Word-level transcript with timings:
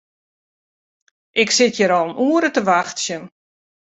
Ik 1.41 1.49
sit 1.57 1.73
hjir 1.77 1.93
al 1.97 2.07
in 2.09 2.19
oere 2.27 2.49
te 2.53 2.61
wachtsjen. 2.69 3.23